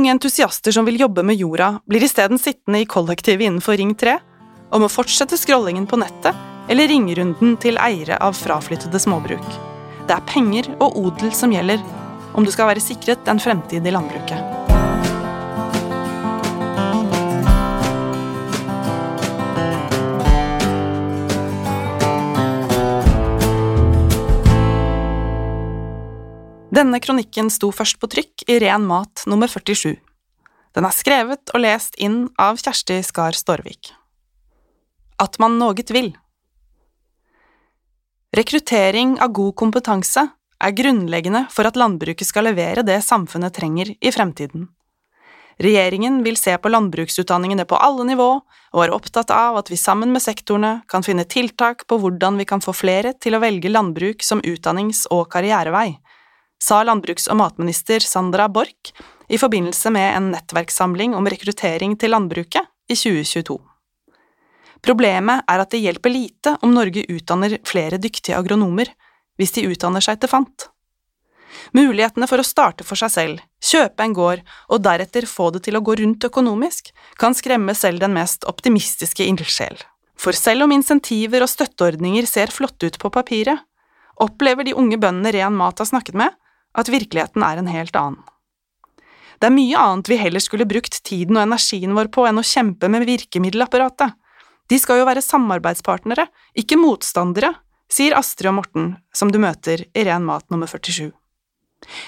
[0.00, 4.14] Unge entusiaster som vil jobbe med jorda, blir isteden sittende i kollektivet innenfor Ring 3
[4.72, 9.44] og må fortsette scrollingen på nettet eller ringerunden til eiere av fraflyttede småbruk.
[10.08, 11.84] Det er penger og odel som gjelder
[12.32, 14.59] om du skal være sikret en fremtid i landbruket.
[26.70, 29.96] Denne kronikken sto først på trykk i Ren mat nummer 47.
[30.70, 33.90] Den er skrevet og lest inn av Kjersti Skar Storvik.
[35.18, 36.12] At man noget vil.
[38.38, 40.28] Rekruttering av god kompetanse
[40.62, 44.68] er grunnleggende for at landbruket skal levere det samfunnet trenger i fremtiden.
[45.60, 48.28] Regjeringen vil se på landbruksutdanningene på alle nivå,
[48.72, 52.46] og er opptatt av at vi sammen med sektorene kan finne tiltak på hvordan vi
[52.48, 55.98] kan få flere til å velge landbruk som utdannings- og karrierevei,
[56.62, 58.92] sa landbruks- og matminister Sandra Borch
[59.28, 63.58] i forbindelse med en nettverkssamling om rekruttering til landbruket i 2022.
[64.82, 68.88] Problemet er at det hjelper lite om Norge utdanner flere dyktige agronomer,
[69.38, 70.68] hvis de utdanner seg til fant.
[71.76, 75.76] Mulighetene for å starte for seg selv, kjøpe en gård og deretter få det til
[75.76, 76.90] å gå rundt økonomisk,
[77.20, 79.76] kan skremme selv den mest optimistiske ildsjel.
[80.20, 83.60] For selv om insentiver og støtteordninger ser flotte ut på papiret,
[84.20, 86.34] opplever de unge bøndene Ren Mat har snakket med,
[86.78, 88.22] at virkeligheten er en helt annen.
[89.40, 92.44] Det er mye annet vi heller skulle brukt tiden og energien vår på enn å
[92.44, 94.12] kjempe med virkemiddelapparatet.
[94.68, 96.26] De skal jo være samarbeidspartnere,
[96.60, 97.54] ikke motstandere,
[97.90, 101.08] sier Astrid og Morten, som du møter i Ren mat nummer 47.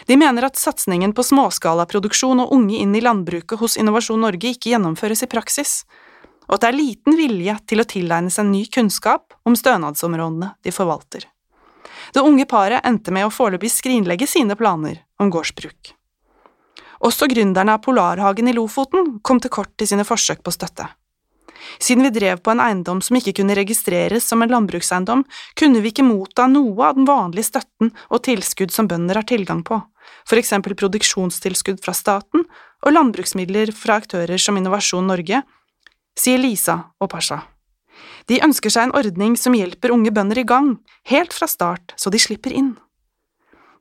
[0.07, 4.75] De mener at satsingen på småskalaproduksjon og unge inn i landbruket hos Innovasjon Norge ikke
[4.75, 5.75] gjennomføres i praksis,
[6.51, 10.75] og at det er liten vilje til å tilegne seg ny kunnskap om stønadsområdene de
[10.75, 11.25] forvalter.
[12.14, 15.95] Det unge paret endte med å foreløpig skrinlegge sine planer om gårdsbruk.
[17.03, 20.89] Også gründerne av Polarhagen i Lofoten kom til kort i sine forsøk på støtte.
[21.78, 25.25] Siden vi drev på en eiendom som ikke kunne registreres som en landbrukseiendom,
[25.58, 29.62] kunne vi ikke motta noe av den vanlige støtten og tilskudd som bønder har tilgang
[29.67, 29.79] på,
[30.27, 32.46] for eksempel produksjonstilskudd fra staten
[32.83, 35.42] og landbruksmidler fra aktører som Innovasjon Norge,
[36.18, 37.42] sier Lisa og Pasha.
[38.30, 40.77] De ønsker seg en ordning som hjelper unge bønder i gang,
[41.11, 42.75] helt fra start, så de slipper inn.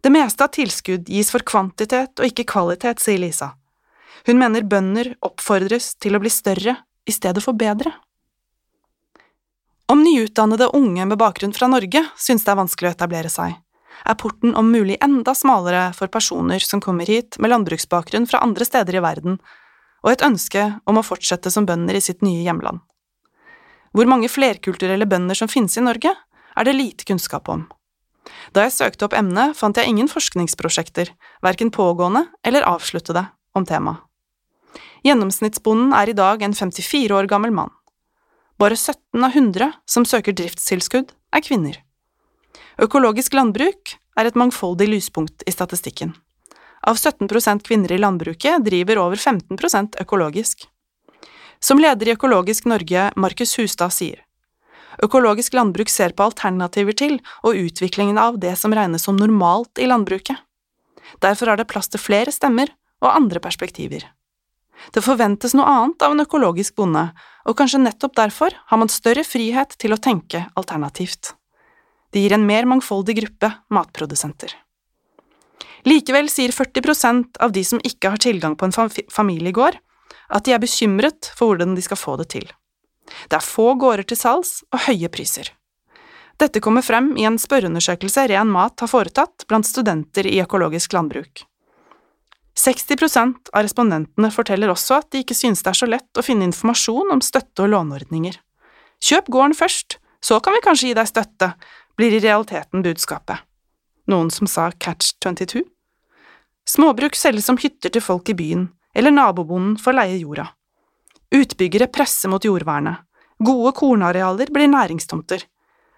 [0.01, 3.53] Det meste av tilskudd gis for kvantitet og ikke kvalitet, sier Lisa.
[4.25, 7.93] Hun mener bønder oppfordres til å bli større i stedet for bedre.
[9.91, 13.57] Om nyutdannede unge med bakgrunn fra Norge synes det er vanskelig å etablere seg,
[14.05, 18.65] er porten om mulig enda smalere for personer som kommer hit med landbruksbakgrunn fra andre
[18.65, 19.41] steder i verden,
[20.01, 22.81] og et ønske om å fortsette som bønder i sitt nye hjemland.
[23.91, 26.13] Hvor mange flerkulturelle bønder som finnes i Norge,
[26.55, 27.65] er det lite kunnskap om.
[28.55, 31.11] Da jeg søkte opp emnet, fant jeg ingen forskningsprosjekter,
[31.43, 33.25] verken pågående eller avsluttede,
[33.55, 33.99] om temaet.
[35.03, 37.71] Gjennomsnittsbonden er i dag en 54 år gammel mann.
[38.61, 41.79] Bare 17 av 100 som søker driftstilskudd, er kvinner.
[42.81, 46.13] Økologisk landbruk er et mangfoldig lyspunkt i statistikken.
[46.87, 50.67] Av 17% kvinner i landbruket driver over 15% økologisk.
[51.61, 54.23] Som leder i Økologisk Norge, Markus Hustad, sier
[55.01, 59.87] Økologisk landbruk ser på alternativer til og utviklingen av det som regnes som normalt i
[59.87, 60.35] landbruket.
[61.23, 64.03] Derfor er det plass til flere stemmer og andre perspektiver.
[64.91, 67.11] Det forventes noe annet av en økologisk bonde,
[67.45, 71.35] og kanskje nettopp derfor har man større frihet til å tenke alternativt.
[72.11, 74.57] Det gir en mer mangfoldig gruppe matprodusenter.
[75.87, 79.77] Likevel sier 40% av de som ikke har tilgang på en familiegård,
[80.29, 82.47] at de er bekymret for hvordan de skal få det til.
[83.29, 85.51] Det er få gårder til salgs og høye priser.
[86.41, 91.43] Dette kommer frem i en spørreundersøkelse Ren Mat har foretatt blant studenter i økologisk landbruk.
[92.57, 96.47] 60% av respondentene forteller også at de ikke synes det er så lett å finne
[96.49, 98.35] informasjon om støtte- og låneordninger.
[99.01, 101.53] Kjøp gården først, så kan vi kanskje gi deg støtte,
[101.97, 103.45] blir i realiteten budskapet.
[104.11, 105.63] Noen som sa catch 22?
[106.67, 110.49] Småbruk selges som hytter til folk i byen, eller nabobonden får leie jorda.
[111.31, 113.03] Utbyggere presser mot jordvernet.
[113.41, 115.45] Gode kornarealer blir næringstomter.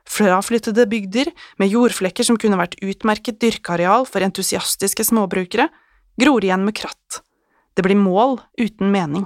[0.08, 5.70] Fraflyttede bygder med jordflekker som kunne vært utmerket dyrkeareal for entusiastiske småbrukere,
[6.20, 7.22] gror igjen med kratt.
[7.74, 9.26] Det blir mål uten mening.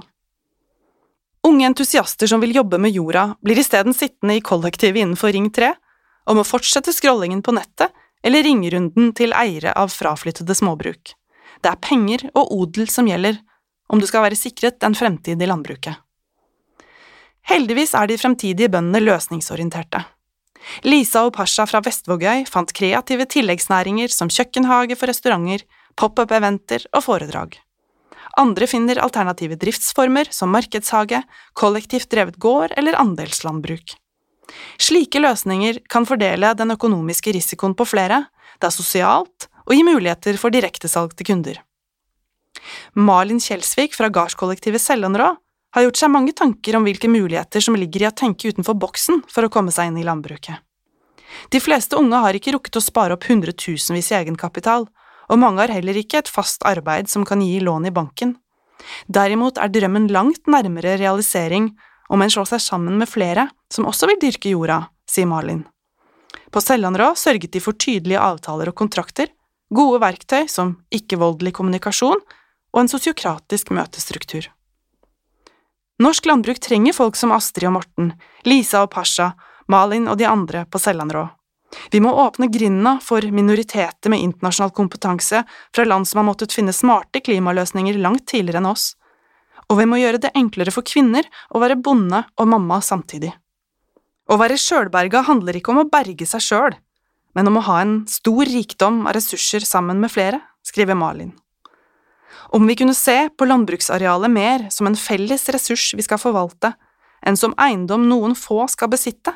[1.46, 5.72] Unge entusiaster som vil jobbe med jorda, blir isteden sittende i kollektivet innenfor Ring 3
[6.28, 7.94] og må fortsette scrollingen på nettet
[8.26, 11.14] eller ringerunden til eiere av fraflyttede småbruk.
[11.62, 13.38] Det er penger og odel som gjelder,
[13.88, 15.96] om du skal være sikret en fremtid i landbruket.
[17.48, 20.02] Heldigvis er de fremtidige bøndene løsningsorienterte.
[20.84, 25.64] Lisa og Pasha fra Vestvågøy fant kreative tilleggsnæringer som kjøkkenhage for restauranter,
[25.96, 27.56] pop-up-eventer og foredrag.
[28.38, 31.22] Andre finner alternative driftsformer som markedshage,
[31.58, 33.96] kollektivt drevet gård eller andelslandbruk.
[34.80, 38.26] Slike løsninger kan fordele den økonomiske risikoen på flere,
[38.60, 41.58] det er sosialt og gir muligheter for direktesalg til kunder.
[42.94, 45.34] Malin Kjelsvik fra gardskollektivet Sellanrå
[45.74, 49.22] har gjort seg mange tanker om hvilke muligheter som ligger i å tenke utenfor boksen
[49.28, 50.56] for å komme seg inn i landbruket.
[51.52, 54.88] De fleste unge har ikke rukket å spare opp hundretusenvis i egenkapital,
[55.28, 58.34] og mange har heller ikke et fast arbeid som kan gi lån i banken.
[59.12, 61.74] Derimot er drømmen langt nærmere realisering
[62.08, 65.66] om en slår seg sammen med flere som også vil dyrke jorda, sier Malin.
[66.48, 69.28] På Sellanrå sørget de for tydelige avtaler og kontrakter,
[69.68, 72.22] gode verktøy som ikke-voldelig kommunikasjon
[72.78, 74.46] og en sosiokratisk møtestruktur.
[75.98, 78.12] Norsk landbruk trenger folk som Astrid og Morten,
[78.46, 79.32] Lisa og Pasha,
[79.66, 81.24] Malin og de andre på Sellandrå.
[81.90, 85.42] Vi må åpne grinda for minoriteter med internasjonal kompetanse
[85.74, 88.92] fra land som har måttet finne smarte klimaløsninger langt tidligere enn oss,
[89.68, 93.34] og vi må gjøre det enklere for kvinner å være bonde og mamma samtidig.
[94.30, 96.78] Å være sjølberga handler ikke om å berge seg sjøl,
[97.34, 101.34] men om å ha en stor rikdom av ressurser sammen med flere, skriver Malin.
[102.54, 106.72] Om vi kunne se på landbruksarealet mer som en felles ressurs vi skal forvalte,
[107.26, 109.34] enn som eiendom noen få skal besitte,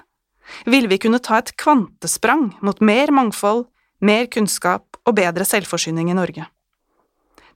[0.67, 3.67] ville vi kunne ta et kvantesprang mot mer mangfold,
[4.01, 6.47] mer kunnskap og bedre selvforsyning i Norge.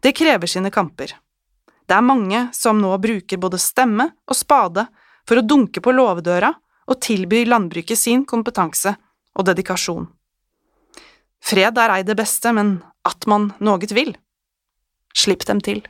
[0.00, 1.14] Det krever sine kamper.
[1.86, 4.86] Det er mange som nå bruker både stemme og spade
[5.26, 6.52] for å dunke på låvedøra
[6.86, 8.94] og tilby landbruket sin kompetanse
[9.36, 10.06] og dedikasjon.
[11.46, 14.14] Fred er ei det beste, men at man noget vil.
[15.16, 15.80] Slipp dem til.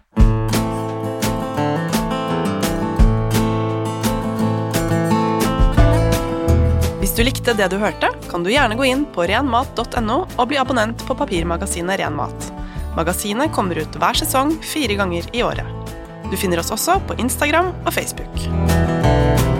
[7.00, 10.60] Hvis du likte det du hørte, kan du gjerne gå inn på renmat.no og bli
[10.62, 12.52] abonnent på papirmagasinet Renmat.
[12.94, 15.92] Magasinet kommer ut hver sesong fire ganger i året.
[16.30, 19.55] Du finner oss også på Instagram og Facebook.